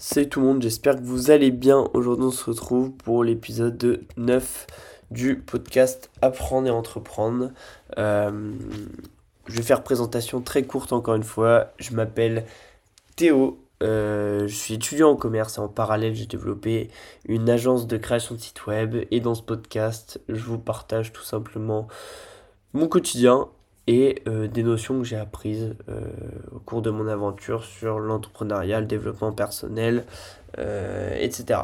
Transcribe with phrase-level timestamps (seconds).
[0.00, 1.90] Salut tout le monde, j'espère que vous allez bien.
[1.92, 4.66] Aujourd'hui on se retrouve pour l'épisode 9
[5.10, 7.50] du podcast Apprendre et Entreprendre.
[7.98, 8.52] Euh,
[9.48, 11.72] je vais faire présentation très courte encore une fois.
[11.78, 12.44] Je m'appelle
[13.16, 16.90] Théo, euh, je suis étudiant en commerce et en parallèle j'ai développé
[17.24, 21.24] une agence de création de site web et dans ce podcast je vous partage tout
[21.24, 21.88] simplement
[22.72, 23.48] mon quotidien
[23.88, 26.02] et euh, des notions que j'ai apprises euh,
[26.52, 30.04] au cours de mon aventure sur l'entrepreneuriat, le développement personnel,
[30.58, 31.60] euh, etc.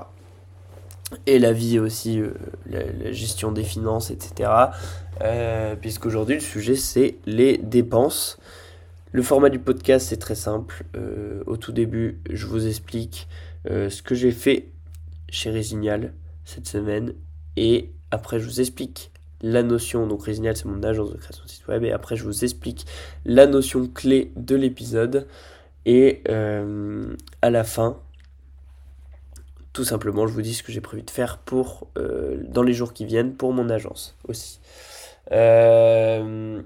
[1.27, 2.23] Et la vie aussi,
[2.69, 4.51] la, gestion des finances, etc.
[5.81, 8.39] Puisqu'aujourd'hui le sujet c'est les dépenses.
[9.13, 10.83] Le format du podcast c'est très simple.
[11.47, 13.29] au tout début, je vous explique
[13.69, 14.71] ce que j'ai fait
[15.29, 16.15] chez Résignal
[16.47, 17.13] cette semaine
[17.57, 19.13] et après je vous explique
[19.45, 22.25] la notion, donc Résignal c'est mon agence de création de site web, et après je
[22.25, 22.87] vous explique
[23.25, 25.27] la notion clé de l'épisode,
[25.85, 27.99] et euh, à la fin,
[29.75, 32.73] tout simplement je vous dis ce que j'ai prévu de faire pour, euh, dans les
[32.73, 34.61] jours qui viennent pour mon agence aussi.
[35.33, 36.63] Euh,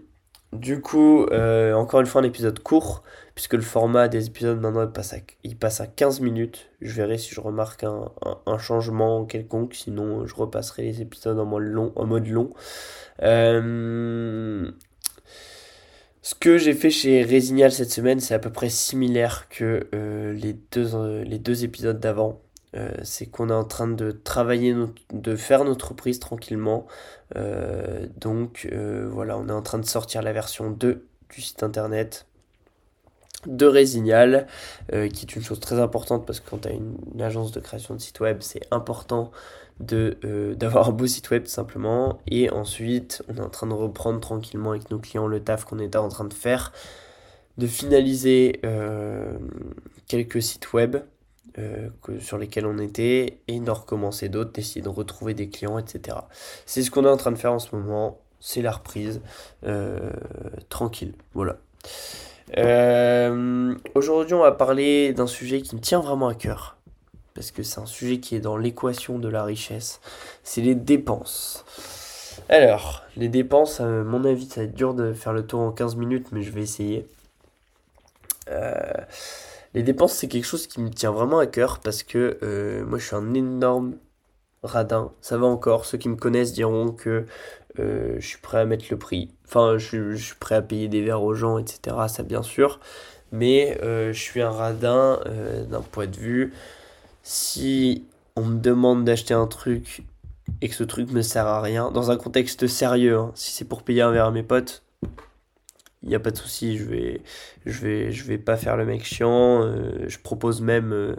[0.53, 3.03] du coup, encore une fois un épisode court,
[3.35, 6.71] puisque le format des épisodes maintenant passe à, il passe à 15 minutes.
[6.81, 12.27] Je verrai si je remarque un, changement quelconque, sinon je repasserai les épisodes en mode
[12.27, 12.53] long.
[13.23, 14.71] Euh,
[16.21, 20.37] ce que j'ai fait chez Résignal cette semaine, c'est à peu près similaire que euh,
[20.77, 22.41] euh, les deux épisodes d'avant.
[23.03, 24.75] C'est qu'on est en train de travailler,
[25.13, 26.87] de faire notre prise tranquillement.
[28.17, 28.69] donc
[29.11, 32.27] voilà, on est en train de sortir la version 2 du site internet
[33.47, 34.47] de Résignal,
[34.93, 37.61] euh, qui est une chose très importante parce que quand tu as une, agence de
[37.61, 39.31] création de site web, c'est important
[39.81, 42.19] de euh, d'avoir un beau site web tout simplement.
[42.27, 45.79] Et ensuite, on est en train de reprendre tranquillement avec nos clients le taf qu'on
[45.79, 46.73] était en train de faire,
[47.59, 49.39] de finaliser euh,
[50.09, 50.97] quelques sites web
[52.21, 56.19] sur lesquels on était et d'en recommencer d'autres, d'essayer de retrouver des clients, etc.
[56.67, 58.19] C'est ce qu'on est en train de faire en ce moment.
[58.41, 59.21] C'est la reprise.
[60.69, 61.15] tranquille.
[61.35, 61.57] Voilà.
[62.57, 66.77] Euh, aujourd'hui, on va parler d'un sujet qui me tient vraiment à cœur.
[67.35, 70.01] Parce que c'est un sujet qui est dans l'équation de la richesse.
[70.43, 71.65] C'est les dépenses.
[72.49, 75.71] Alors, les dépenses, à mon avis, ça va être dur de faire le tour en
[75.71, 77.07] 15 minutes, mais je vais essayer.
[78.49, 78.73] Euh,
[79.75, 82.99] les dépenses, c'est quelque chose qui me tient vraiment à cœur parce que euh, moi,
[82.99, 83.95] je suis un énorme
[84.63, 85.13] radin.
[85.21, 85.85] Ça va encore.
[85.85, 87.27] Ceux qui me connaissent diront que
[87.79, 89.31] euh, je suis prêt à mettre le prix.
[89.47, 91.97] Enfin, je, suis prêt à payer des verres aux gens, etc.
[92.09, 92.81] Ça, bien sûr.
[93.31, 95.21] Mais euh, je suis un radin
[95.69, 96.55] d'un point de vue.
[97.23, 98.05] Si
[98.37, 100.05] on me demande d'acheter un truc
[100.63, 103.67] et que ce truc me sert à rien, dans un contexte sérieux, hein, si c'est
[103.67, 104.83] pour payer un verre à mes potes,
[106.03, 107.23] il n'y a pas de souci, je vais,
[107.67, 109.63] je, vais, je vais pas faire le mec chiant.
[110.07, 111.17] je propose même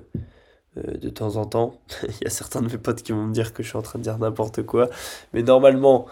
[0.75, 1.79] de temps en temps.
[2.03, 3.81] Il y a certains de mes potes qui vont me dire que je suis en
[3.81, 4.89] train de dire n'importe quoi.
[5.33, 6.07] Mais normalement,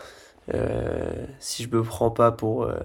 [0.53, 2.79] euh, si je me prends pas pour, euh,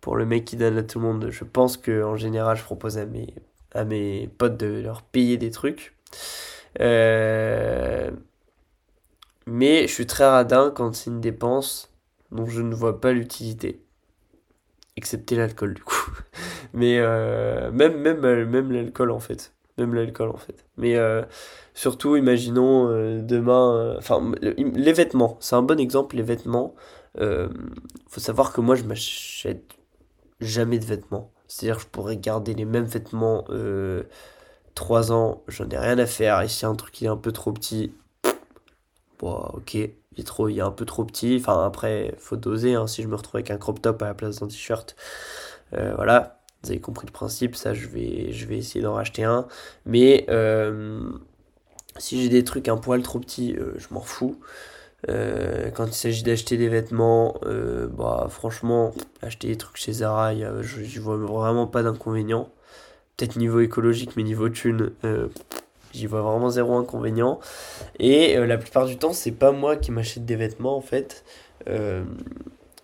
[0.00, 2.62] pour le mec qui donne à tout le monde, je pense que en général, je
[2.62, 3.34] propose à mes,
[3.72, 5.94] à mes potes de leur payer des trucs.
[6.80, 8.10] Euh,
[9.46, 11.90] mais je suis très radin quand c'est une dépense
[12.32, 13.80] dont je ne vois pas l'utilité.
[14.96, 16.10] Excepté l'alcool, du coup.
[16.72, 17.00] Mais
[17.70, 20.64] même, même, même l'alcool, en fait même l'alcool en fait.
[20.76, 21.22] Mais euh,
[21.74, 26.16] surtout, imaginons euh, demain, euh, enfin les vêtements, c'est un bon exemple.
[26.16, 26.74] Les vêtements,
[27.18, 29.74] faut savoir que moi je m'achète
[30.40, 31.32] jamais de vêtements.
[31.48, 33.44] C'est-à-dire que je pourrais garder les mêmes vêtements
[34.74, 36.40] 3 ans, j'en ai rien à faire.
[36.42, 37.92] Et si un truc est un peu trop petit,
[39.18, 39.78] bon, ok,
[40.16, 41.38] il est, trop, il est un peu trop petit.
[41.40, 42.74] Enfin après, faut doser.
[42.74, 44.96] Hein, si je me retrouve avec un crop top à la place d'un t-shirt,
[45.72, 49.46] voilà, vous avez compris le principe, ça je vais, je vais essayer d'en racheter un.
[49.84, 51.00] Mais euh,
[51.96, 54.40] si j'ai des trucs un poil trop petits, euh, je m'en fous.
[55.08, 57.38] Euh, quand il s'agit d'acheter des vêtements,
[57.96, 62.50] bah franchement, acheter des trucs chez Zara, je vois vraiment pas d'inconvénient.
[63.16, 64.92] Peut-être niveau écologique, mais niveau thune,
[65.96, 67.40] j'y vois vraiment zéro inconvénient.
[67.98, 71.24] Et la plupart du temps, c'est pas moi qui m'achète des vêtements en fait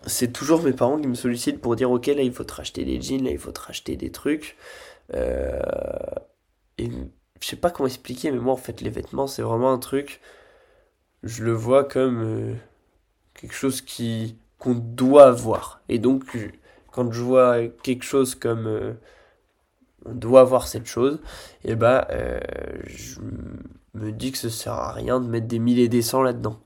[0.06, 2.84] c'est toujours mes parents qui me sollicitent pour dire ok là il faut te racheter
[2.84, 4.56] des jeans, là il faut te racheter des trucs.
[5.14, 5.60] Euh,
[6.78, 6.90] et
[7.40, 10.20] je sais pas comment expliquer, mais moi en fait les vêtements c'est vraiment un truc,
[11.22, 12.54] je le vois comme euh,
[13.34, 15.82] quelque chose qui qu'on doit avoir.
[15.88, 16.24] Et donc
[16.90, 18.92] quand je vois quelque chose comme euh,
[20.06, 21.20] on doit avoir cette chose,
[21.64, 22.08] et bah
[22.86, 23.20] je
[23.94, 26.58] me dis que ça sert à rien de mettre des mille et des cents là-dedans.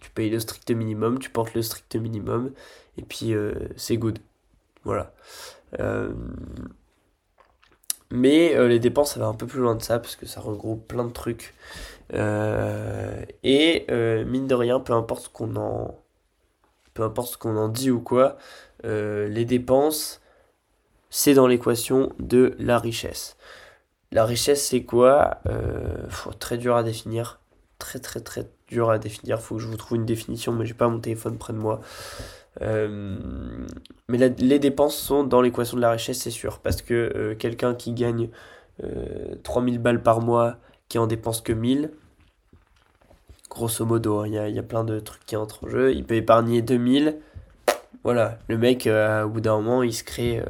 [0.00, 2.52] Tu payes le strict minimum, tu portes le strict minimum,
[2.98, 4.18] et puis euh, c'est good.
[4.84, 5.12] Voilà.
[5.80, 6.12] Euh,
[8.10, 10.86] Mais les dépenses, ça va un peu plus loin de ça, parce que ça regroupe
[10.86, 11.54] plein de trucs.
[12.12, 13.86] et
[14.26, 15.98] mine de rien, peu importe ce qu'on en,
[16.94, 18.36] peu importe ce qu'on en dit ou quoi,
[18.84, 20.20] les dépenses,
[21.12, 23.36] c'est dans l'équation de la richesse.
[24.12, 25.42] La richesse, c'est quoi?
[25.46, 26.06] Euh,
[26.40, 27.38] Très dur à définir.
[27.78, 29.38] Très, très, très dur à définir.
[29.38, 31.82] Faut que je vous trouve une définition, mais j'ai pas mon téléphone près de moi.
[32.62, 33.18] Euh,
[34.08, 36.60] mais les dépenses sont dans l'équation de la richesse, c'est sûr.
[36.60, 38.30] Parce que euh, quelqu'un qui gagne
[39.42, 40.56] 3000 balles par mois,
[40.88, 41.90] qui en dépense que 1000,
[43.50, 45.92] grosso modo, hein, il y, a, plein de trucs qui entrent en jeu.
[45.92, 47.18] Il peut épargner 2000.
[48.02, 50.42] Voilà, le mec, au bout d'un moment, il se crée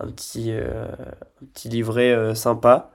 [0.00, 0.86] un petit, euh,
[1.52, 2.90] petit livret euh, sympa.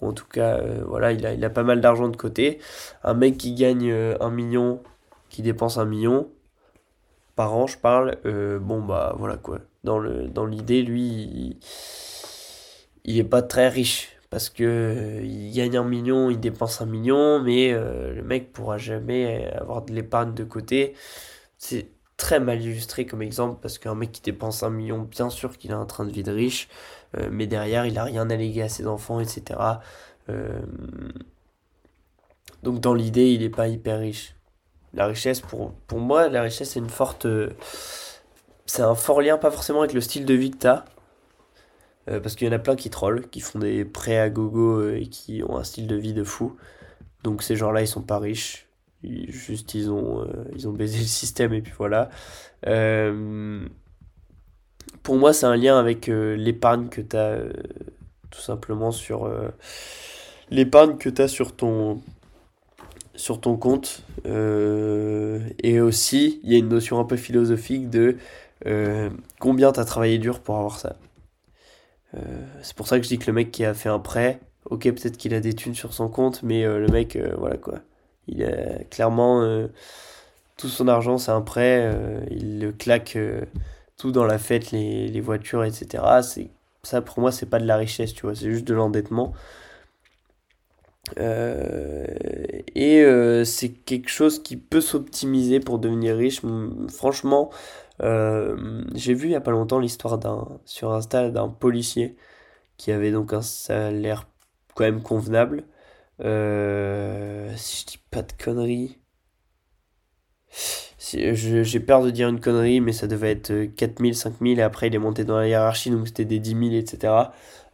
[0.00, 2.58] Ou en tout cas, euh, voilà, il a, il a pas mal d'argent de côté.
[3.02, 4.82] Un mec qui gagne un million,
[5.30, 6.28] qui dépense un million
[7.36, 8.16] par an, je parle.
[8.60, 9.58] bon, bah voilà quoi.
[9.82, 11.58] Dans, le, dans l'idée, lui,
[13.04, 14.10] il, est pas très riche.
[14.30, 19.50] Parce que il gagne un million, il dépense un million, mais le mec pourra jamais
[19.52, 20.94] avoir de l'épargne de côté.
[21.58, 25.56] C'est très mal illustré comme exemple parce qu'un mec qui dépense un million, bien sûr
[25.58, 26.68] qu'il a un train de vie riche,
[27.16, 29.60] euh, mais derrière il a rien à léguer à ses enfants, etc.
[30.28, 30.60] Euh,
[32.62, 34.34] donc dans l'idée, il n'est pas hyper riche.
[34.94, 37.26] La richesse, pour, pour moi, la richesse c'est une forte.
[38.66, 40.84] c'est un fort lien, pas forcément avec le style de vie que tu as.
[42.10, 44.90] Euh, parce qu'il y en a plein qui trollent, qui font des prêts à gogo
[44.90, 46.56] et qui ont un style de vie de fou.
[47.22, 48.68] Donc ces gens-là, ils sont pas riches
[49.28, 52.10] juste ils ont, euh, ils ont baisé le système et puis voilà.
[52.66, 53.66] Euh,
[55.02, 57.38] pour moi, c'est un lien avec euh, l'épargne que tu as
[58.30, 59.30] tout simplement sur
[60.50, 62.02] l'épargne que tu sur ton
[63.14, 68.16] sur ton compte et aussi il y a une notion un peu philosophique de
[69.38, 70.96] combien tu as travaillé dur pour avoir ça.
[72.62, 74.82] c'est pour ça que je dis que le mec qui a fait un prêt, ok
[74.82, 77.78] peut-être qu'il a des thunes sur son compte, mais le mec, voilà quoi.
[78.28, 79.68] Il a clairement euh,
[80.56, 81.90] tout son argent, c'est un prêt.
[81.92, 83.42] Euh, il le claque euh,
[83.98, 86.22] tout dans la fête, les, les voitures, etc.
[86.22, 86.50] C'est,
[86.82, 89.32] ça, pour moi, c'est pas de la richesse, tu vois, c'est juste de l'endettement.
[92.74, 93.04] et
[93.44, 96.40] c'est quelque chose qui peut s'optimiser pour devenir riche.
[96.88, 97.50] Franchement,
[98.00, 102.16] j'ai vu il y a pas longtemps l'histoire d'un sur Insta d'un policier
[102.76, 104.26] qui avait donc un salaire
[104.74, 105.64] quand même convenable
[106.22, 108.98] euh, si je dis pas de conneries.
[110.98, 114.86] Si, j'ai peur de dire une connerie, mais ça devait être 4000, 5000, et après
[114.86, 117.12] il est monté dans la hiérarchie, donc c'était des 10 000, etc.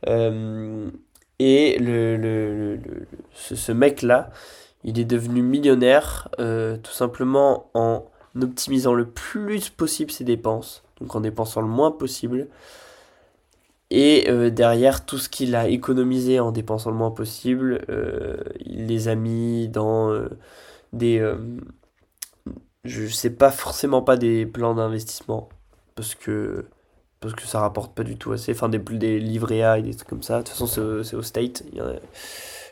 [0.08, 0.90] Euh,
[1.38, 4.30] et le, le, le, ce, ce mec-là,
[4.84, 8.04] il est devenu millionnaire euh, tout simplement en
[8.40, 12.48] optimisant le plus possible ses dépenses, donc en dépensant le moins possible,
[13.90, 18.86] et euh, derrière, tout ce qu'il a économisé en dépensant le moins possible, euh, il
[18.86, 20.28] les a mis dans euh,
[20.92, 21.20] des...
[22.84, 25.48] je sais pas forcément pas des plans d'investissement,
[25.96, 26.66] parce que,
[27.20, 28.52] parce que ça rapporte pas du tout assez.
[28.52, 30.38] Enfin, des, des livrets A et des trucs comme ça.
[30.38, 31.64] De toute façon, c'est au, State.
[31.72, 31.82] Il y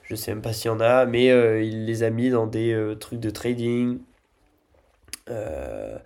[0.05, 1.27] je sais même pas s'il y en a, mais
[1.67, 3.99] il les a mis dans des trucs de trading.
[5.31, 5.99] Euh,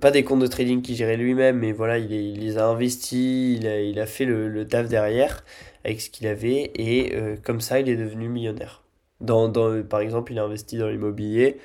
[0.00, 3.98] pas des comptes de trading qu'il gérait lui-même, mais voilà, il, les a investis, il
[3.98, 5.44] a, fait le, taf derrière
[5.84, 8.82] avec ce qu'il avait, et euh, comme ça, il est devenu millionnaire.
[9.20, 9.50] Dans,
[9.84, 11.58] par exemple, il a investi dans l'immobilier,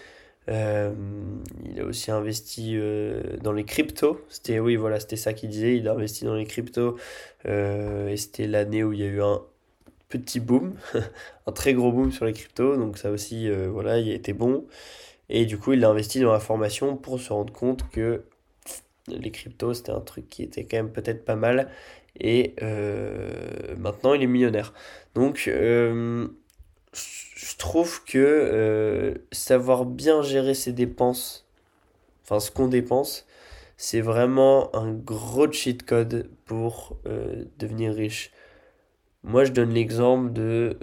[0.50, 0.94] euh,
[1.66, 2.78] il a aussi investi
[3.42, 4.20] dans les cryptos.
[4.30, 5.78] C'était oui, voilà, c'était ça qu'il disait.
[5.78, 6.98] Il a investi dans les cryptos
[7.46, 9.42] et c'était l'année où il y a eu un
[10.10, 10.76] petit boom,
[11.48, 12.76] un très gros boom sur les cryptos.
[12.78, 14.66] Donc ça aussi, voilà, il a été bon.
[15.30, 18.24] Et du coup, il a investi dans la formation pour se rendre compte que
[19.08, 21.70] les cryptos, c'était un truc qui était quand même peut-être pas mal.
[22.20, 24.74] Et euh, maintenant, il est millionnaire.
[25.16, 26.28] Donc, euh,
[26.94, 31.48] je trouve que euh, savoir bien gérer ses dépenses,
[32.24, 33.26] enfin ce qu'on dépense,
[33.78, 36.98] c'est vraiment un gros cheat code pour
[37.58, 38.32] devenir riche.
[39.24, 40.78] Moi, je donne l'exemple de...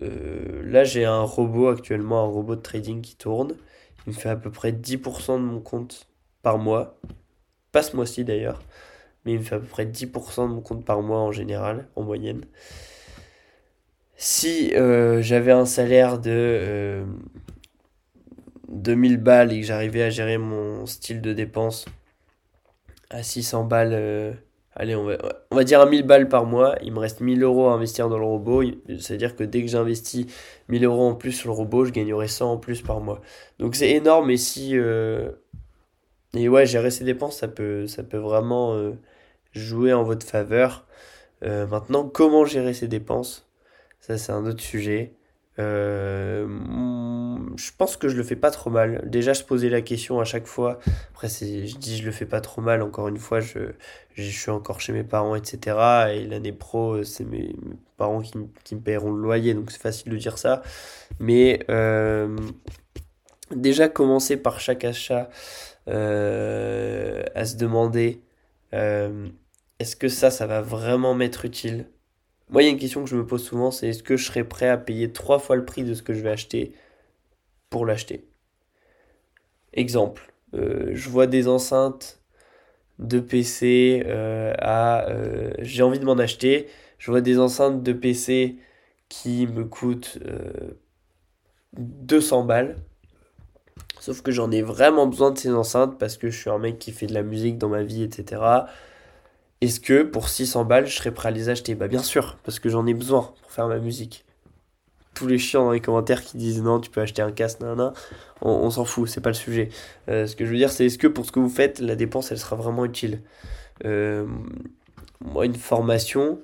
[0.64, 3.54] là, j'ai un robot actuellement, un robot de trading qui tourne.
[4.06, 6.08] Il me fait à peu près 10% de mon compte
[6.42, 6.98] par mois.
[7.72, 8.62] Pas ce mois-ci d'ailleurs.
[9.24, 11.88] Mais il me fait à peu près 10% de mon compte par mois en général,
[11.96, 12.44] en moyenne.
[14.16, 17.04] Si euh, j'avais un salaire de
[18.68, 21.86] 2000 euh, balles et que j'arrivais à gérer mon style de dépense
[23.08, 24.32] à 600 balles euh,
[24.74, 25.16] allez, on va,
[25.50, 28.08] on va dire à 1000 balles par mois, il me reste 1000 euros à investir
[28.08, 28.62] dans le robot.
[28.98, 30.26] C'est-à-dire que dès que j'investis
[30.68, 33.20] 1000 euros en plus sur le robot, je gagnerai 100 en plus par mois.
[33.58, 34.76] Donc c'est énorme et si...
[34.76, 35.30] Euh,
[36.34, 38.92] et ouais, gérer ses dépenses, ça peut, vraiment euh,
[39.52, 40.86] jouer en votre faveur.
[41.42, 43.48] Euh, maintenant, comment gérer ses dépenses?
[44.00, 45.14] Ça, c'est un autre sujet.
[45.60, 46.46] Euh,
[47.56, 49.02] je pense que je le fais pas trop mal.
[49.08, 50.78] Déjà, je posais la question à chaque fois.
[51.10, 52.82] Après, je dis je le fais pas trop mal.
[52.82, 53.58] Encore une fois, je,
[54.14, 55.76] je suis encore chez mes parents, etc.
[56.14, 57.54] Et l'année pro, c'est mes,
[57.96, 58.32] parents qui,
[58.64, 60.62] qui, me paieront le loyer, donc c'est facile de dire ça.
[61.18, 62.36] Mais euh,
[63.54, 65.28] déjà, commencer par chaque achat
[65.88, 68.22] euh, à se demander
[69.80, 71.86] est-ce que ça, ça va vraiment m'être utile?
[72.50, 74.24] Moi, il y a une question que je me pose souvent, c'est est-ce que je
[74.26, 76.74] serais prêt à payer trois fois le prix de ce que je vais acheter
[77.70, 78.26] pour l'acheter?
[79.72, 82.20] Exemple, euh, je vois des enceintes
[82.98, 85.08] de PC euh, à...
[85.08, 86.68] Euh, j'ai envie de m'en acheter.
[86.98, 88.56] Je vois des enceintes de PC
[89.08, 90.18] qui me coûtent
[91.78, 92.76] 200 balles.
[94.00, 96.78] Sauf que j'en ai vraiment besoin de ces enceintes parce que je suis un mec
[96.78, 98.42] qui fait de la musique dans ma vie, etc.
[99.60, 101.74] Est-ce que pour 600 balles, je serais prêt à les acheter?
[101.74, 104.24] Bah bien sûr, parce que j'en ai besoin pour faire ma musique.
[105.14, 107.92] Tous les chiens dans les commentaires qui disent non, tu peux acheter un casque, nan,
[108.40, 109.68] on, s'en fout, c'est pas le sujet.
[110.08, 111.94] Euh, ce que je veux dire, c'est est-ce que pour ce que vous faites, la
[111.96, 113.20] dépense, elle sera vraiment utile?
[113.84, 114.26] Euh,
[115.20, 116.40] Moi, une formation,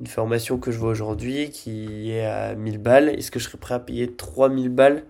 [0.00, 3.58] une formation que je vois aujourd'hui qui est à 1000 balles, est-ce que je serais
[3.58, 5.04] prêt à payer 3000 balles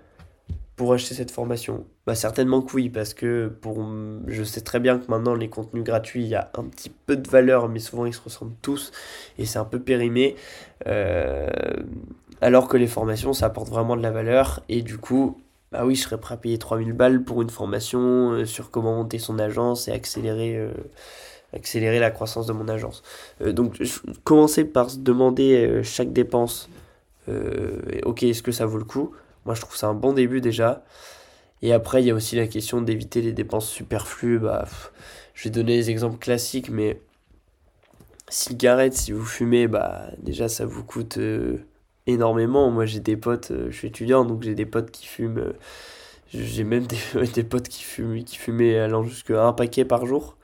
[0.76, 3.82] pour acheter cette formation bah certainement que oui, parce que pour,
[4.26, 7.16] je sais très bien que maintenant les contenus gratuits, il y a un petit peu
[7.16, 8.92] de valeur, mais souvent ils se ressemblent tous,
[9.38, 10.36] et c'est un peu périmé.
[10.86, 11.48] Euh,
[12.42, 15.40] alors que les formations, ça apporte vraiment de la valeur, et du coup,
[15.72, 18.96] bah oui, je serais prêt à payer 3000 balles pour une formation euh, sur comment
[18.96, 20.70] monter son agence et accélérer, euh,
[21.54, 23.02] accélérer la croissance de mon agence.
[23.40, 23.82] donc,
[24.24, 26.68] commencer par se demander chaque dépense,
[28.04, 29.14] ok, est-ce que ça vaut le coup?
[29.44, 30.84] Moi, je trouve ça un bon début déjà.
[31.62, 34.38] Et après, il y a aussi la question d'éviter les dépenses superflues.
[34.38, 34.66] Bah,
[35.34, 37.00] je vais donner des exemples classiques, mais
[38.28, 41.58] cigarettes, si vous fumez, bah, déjà ça vous coûte euh,
[42.06, 42.70] énormément.
[42.70, 45.38] Moi, j'ai des potes, euh, je suis étudiant, donc j'ai des potes qui fument.
[45.38, 45.52] Euh,
[46.32, 46.98] j'ai même des,
[47.34, 50.36] des, potes qui, fument, qui fumaient allant jusqu'à un paquet par jour.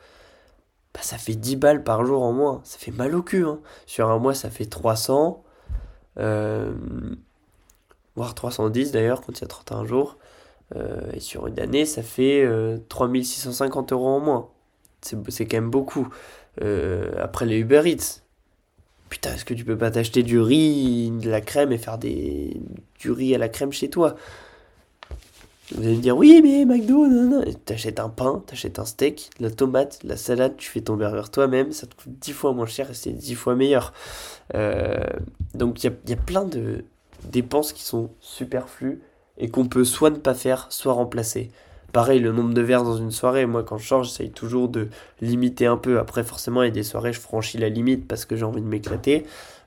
[0.95, 2.61] Bah, ça fait 10 balles par jour en moins.
[2.65, 3.45] Ça fait mal au cul.
[3.45, 3.61] Hein.
[3.87, 5.45] Sur un mois, ça fait 300.
[8.17, 10.19] Voire 310 d'ailleurs, quand il y a 31 jours.
[10.77, 12.49] Euh, et sur une année, ça fait
[12.89, 14.49] 3650 euh, euros en moins.
[15.01, 16.09] C'est quand même beaucoup.
[16.63, 18.23] Euh, après les Uber Eats.
[19.09, 22.61] Putain, est-ce que tu peux pas t'acheter du riz, de la crème et faire des...
[23.01, 24.15] du riz à la crème chez toi?
[25.73, 27.45] Vous allez me dire, oui, mais McDo, non, non.
[27.65, 31.73] T'achètes un pain, t'achètes un steak, la tomate, la salade, tu fais ton burger toi-même,
[31.73, 33.93] ça te coûte 10 fois moins cher et c'est 10 fois meilleur.
[35.55, 36.85] donc il y a, y a plein de
[37.29, 39.01] dépenses qui sont superflues
[39.39, 41.51] et qu'on peut soit ne pas faire, soit remplacer.
[41.93, 44.89] Pareil, le nombre de verres dans une soirée, moi quand je change, j'essaye toujours de
[45.21, 45.99] limiter un peu.
[45.99, 48.63] Après, forcément, il y a des soirées, je franchis la limite parce que j'ai envie
[48.63, 49.27] de m'éclater.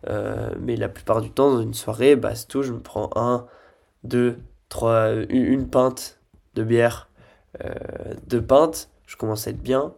[0.10, 3.10] Euh, mais la plupart du temps, dans une soirée, bah, c'est tout, je me prends
[3.16, 3.46] un,
[4.04, 4.38] deux,
[4.70, 6.20] trois, une, pinte
[6.56, 7.10] de bière,
[7.64, 7.74] euh,
[8.28, 9.94] deux pintes, je commence à être bien.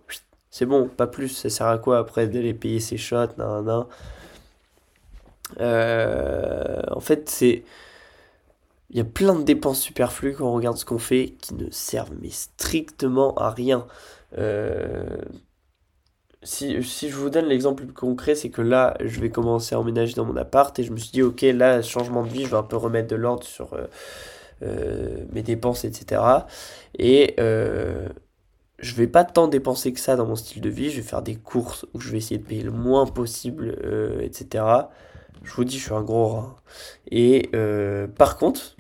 [0.50, 1.29] C'est bon, pas plus.
[1.29, 3.85] Ça sert à quoi après d'aller payer ses shots, nan, nan.
[5.60, 7.64] Euh, en fait, c'est
[8.90, 11.70] il y a plein de dépenses superflues quand on regarde ce qu'on fait qui ne
[11.72, 13.88] servent mais strictement à rien.
[14.38, 15.18] Euh,
[16.44, 20.14] si, je vous donne l'exemple plus concret, c'est que là, je vais commencer à emménager
[20.14, 22.58] dans mon appart et je me suis dit, ok, là, changement de vie, je vais
[22.58, 23.86] un peu remettre de l'ordre sur euh,
[24.62, 26.22] euh, mes dépenses, etc.
[27.00, 31.08] Et je vais pas tant dépenser que ça dans mon style de vie, je vais
[31.08, 33.75] faire des courses où je vais essayer de payer le moins possible,
[34.22, 34.64] etc.
[35.44, 36.56] Je vous dis, je suis un gros rat.
[37.12, 37.50] Et
[38.18, 38.75] par contre,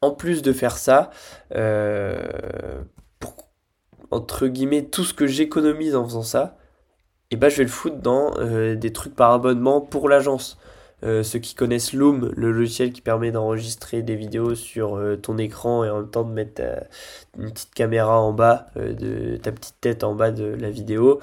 [0.00, 1.10] en plus de faire ça,
[1.54, 2.82] euh,
[3.18, 3.34] pour,
[4.10, 6.56] entre guillemets, tout ce que j'économise en faisant ça,
[7.30, 10.58] eh ben, je vais le foutre dans euh, des trucs par abonnement pour l'agence.
[11.02, 15.84] Euh, ceux qui connaissent Loom, le logiciel qui permet d'enregistrer des vidéos sur ton écran
[15.84, 16.62] et en même temps de mettre
[17.38, 21.20] une petite caméra en bas, ta petite tête en bas de la vidéo,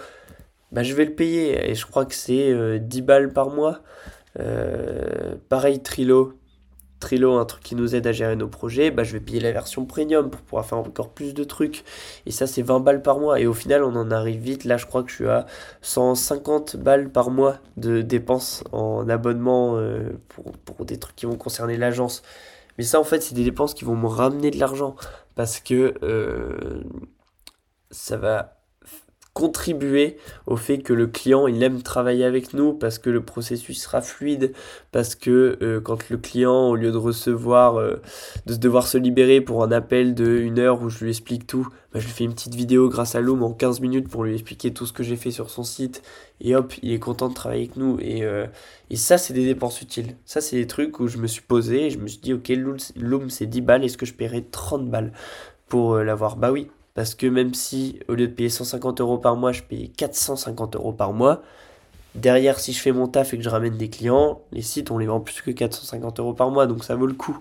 [0.73, 3.81] bah, je vais le payer et je crois que c'est 10 balles par mois.
[5.49, 6.33] pareil Trilo,
[7.03, 9.51] Trello, un truc qui nous aide à gérer nos projets, bah, je vais payer la
[9.51, 11.83] version premium pour pouvoir faire encore plus de trucs.
[12.25, 13.41] Et ça, c'est 20 balles par mois.
[13.41, 14.63] Et au final, on en arrive vite.
[14.63, 15.45] Là, je crois que je suis à
[15.81, 21.75] 150 balles par mois de dépenses en abonnement euh, pour, des trucs qui vont concerner
[21.75, 22.23] l'agence.
[22.77, 24.95] Mais ça, en fait, c'est des dépenses qui vont me ramener de l'argent.
[25.35, 26.83] Parce que euh,
[27.91, 28.62] ça va
[29.33, 33.81] contribuer au fait que le client il aime travailler avec nous parce que le processus
[33.81, 34.53] sera fluide
[34.91, 37.95] parce que euh, quand le client au lieu de recevoir euh,
[38.45, 41.67] de devoir se libérer pour un appel de une heure où je lui explique tout
[41.93, 44.33] bah, je lui fais une petite vidéo grâce à Loom en 15 minutes pour lui
[44.33, 46.01] expliquer tout ce que j'ai fait sur son site.
[46.41, 47.99] Et hop il est content de travailler avec nous.
[48.01, 48.47] Et, euh,
[48.89, 50.15] et ça c'est des dépenses utiles.
[50.25, 52.51] Ça c'est des trucs où je me suis posé et je me suis dit ok
[52.95, 55.13] Loom c'est 10 balles est-ce que je paierai 30 balles
[55.67, 56.35] pour l'avoir?
[56.35, 59.63] Bah oui parce que même si au lieu de payer 150 euros par mois, je
[59.63, 61.41] paye 450 euros par mois,
[62.15, 64.97] derrière, si je fais mon taf et que je ramène des clients, les sites, on
[64.97, 67.39] les vend plus que 450 euros par mois, donc ça vaut le coup.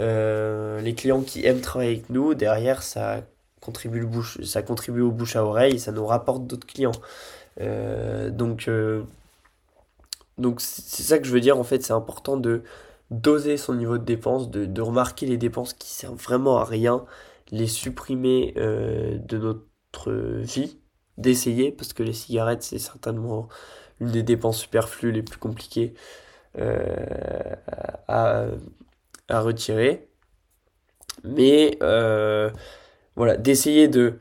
[0.00, 3.22] Euh, les clients qui aiment travailler avec nous, derrière, ça
[3.60, 6.92] contribue, le bouche, ça contribue au bouche à oreille, ça nous rapporte d'autres clients.
[7.60, 9.02] Euh, donc, euh,
[10.36, 12.62] donc c'est ça que je veux dire, en fait, c'est important de
[13.10, 17.04] doser son niveau de dépenses, de, de remarquer les dépenses qui servent vraiment à rien
[17.50, 20.78] les supprimer euh, de notre vie,
[21.18, 23.48] d'essayer, parce que les cigarettes, c'est certainement
[24.00, 25.94] une des dépenses superflues les plus compliquées
[26.58, 27.56] euh,
[28.08, 28.48] à,
[29.30, 30.08] retirer.
[31.22, 32.50] Mais euh,
[33.16, 34.18] voilà, d'essayer de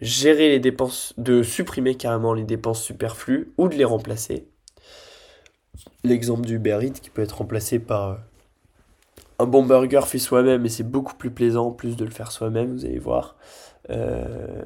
[0.00, 4.48] gérer les dépenses, de supprimer carrément les dépenses superflues ou de les remplacer.
[6.04, 8.20] L'exemple du Uber qui peut être remplacé par
[9.38, 12.32] un bon burger fait soi-même et c'est beaucoup plus plaisant en plus de le faire
[12.32, 13.36] soi-même, vous allez voir.
[13.90, 14.64] Euh,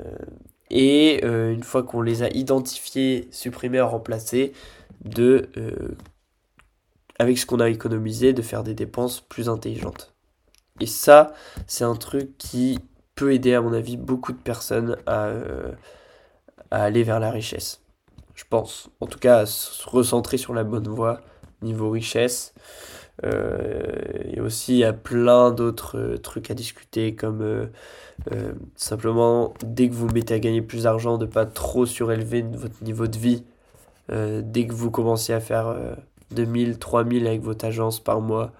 [0.70, 4.52] et euh, une fois qu'on les a identifiés, supprimés, remplacés,
[5.04, 5.96] de, euh,
[7.18, 10.14] avec ce qu'on a économisé, de faire des dépenses plus intelligentes.
[10.78, 11.34] Et ça,
[11.66, 12.78] c'est un truc qui
[13.14, 15.30] peut aider, à mon avis, beaucoup de personnes à,
[16.70, 17.82] à aller vers la richesse.
[18.34, 18.88] Je pense.
[19.00, 21.20] En tout cas, à se recentrer sur la bonne voie
[21.62, 22.54] niveau richesse.
[23.24, 23.82] Euh,
[24.24, 27.66] et aussi, il y a plein d'autres euh, trucs à discuter, comme euh,
[28.76, 33.06] simplement, dès que vous mettez à gagner plus d'argent, de pas trop surélever votre niveau
[33.06, 33.44] de vie.
[34.10, 35.76] dès que vous commencez à faire
[36.32, 38.52] 2000, 3000 avec votre agence par mois,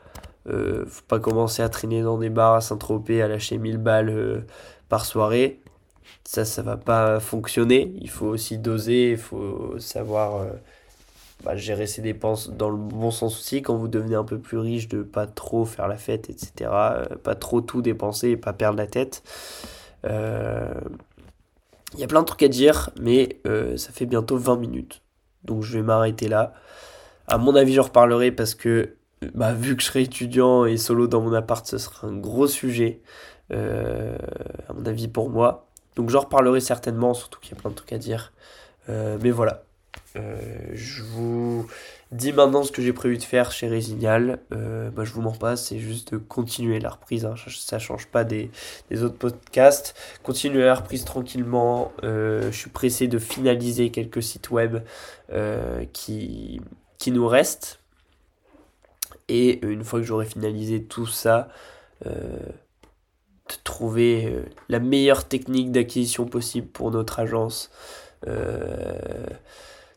[0.49, 4.45] euh, faut pas commencer à traîner dans des bars à Saint-Tropez, à lâcher 1000 balles
[4.89, 5.61] par soirée.
[6.25, 7.93] Ça, ça va pas fonctionner.
[8.01, 10.47] Il faut aussi doser, il faut savoir
[11.45, 14.59] bah, gérer ses dépenses dans le bon sens aussi, quand vous devenez un peu plus
[14.59, 16.71] riche, de pas trop faire la fête, etc.
[16.71, 19.23] Euh, pas trop tout dépenser et pas perdre la tête.
[20.05, 20.75] Il euh,
[21.97, 25.03] y a plein de trucs à dire, mais euh, ça fait bientôt 20 minutes.
[25.45, 26.53] Donc je vais m'arrêter là.
[27.27, 28.97] À mon avis, j'en reparlerai parce que
[29.35, 32.49] bah, vu que je serai étudiant et solo dans mon appart, ce sera un gros
[32.49, 33.01] sujet,
[33.51, 35.69] à mon avis, pour moi.
[35.97, 38.33] Donc j'en reparlerai certainement, surtout qu'il y a plein de trucs à dire.
[38.89, 39.65] mais voilà,
[40.15, 41.67] je vous
[42.13, 44.41] dis maintenant ce que j'ai prévu de faire chez Résignal.
[44.53, 47.25] Euh, bah, je vous mens pas, c'est juste de continuer la reprise.
[47.25, 47.35] Hein.
[47.49, 48.51] Ça change pas des,
[48.93, 49.95] autres podcasts.
[50.23, 51.93] Continuer la reprise tranquillement.
[52.03, 54.79] Euh, je suis pressé de finaliser quelques sites web
[55.93, 56.61] qui,
[56.99, 57.81] qui nous restent.
[59.29, 61.49] Et une fois que j'aurai finalisé tout ça,
[62.05, 67.71] de trouver la meilleure technique d'acquisition possible pour notre agence.
[68.27, 69.27] Euh,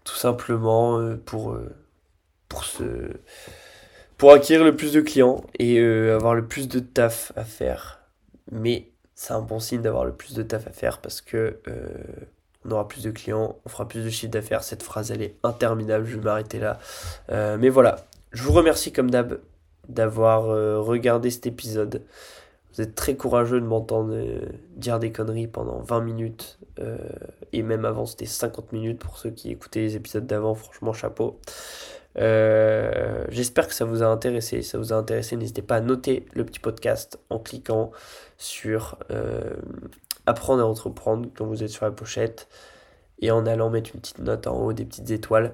[0.03, 3.13] tout simplement euh, pour, euh,
[4.17, 8.01] pour acquérir le plus de clients et euh, avoir le plus de taf à faire.
[8.51, 11.59] Mais c'est un bon signe d'avoir le plus de taf à faire parce que
[12.65, 14.63] on aura plus de clients, on fera plus de chiffre d'affaires.
[14.63, 16.79] Cette phrase, elle est interminable, je vais m'arrêter là.
[17.29, 17.97] mais voilà,
[18.31, 19.39] je vous remercie comme d'hab
[19.87, 20.45] d'avoir
[20.85, 22.03] regardé cet épisode.
[22.73, 24.41] Vous êtes très courageux de m'entendre euh,
[24.75, 26.57] dire des conneries pendant 20 minutes.
[26.79, 26.97] Euh,
[27.51, 30.55] et même avant, c'était 50 minutes pour ceux qui écoutaient les épisodes d'avant.
[30.55, 31.39] Franchement, chapeau.
[32.17, 34.63] Euh, j'espère que ça vous a intéressé.
[34.63, 37.91] Si ça vous a intéressé, n'hésitez pas à noter le petit podcast en cliquant
[38.38, 38.97] sur
[40.25, 42.47] Apprendre à entreprendre quand vous êtes sur la pochette
[43.19, 45.53] et en allant mettre une petite note en haut, des petites étoiles.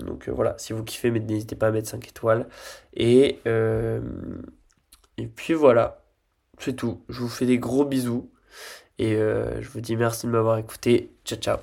[0.00, 2.48] Donc voilà, si vous kiffez, n'hésitez pas à mettre 5 étoiles.
[2.92, 5.99] Et, et puis voilà.
[6.60, 7.02] C'est tout.
[7.08, 8.30] Je vous fais des gros bisous.
[8.98, 11.10] Et euh, je vous dis merci de m'avoir écouté.
[11.24, 11.58] Ciao, ciao.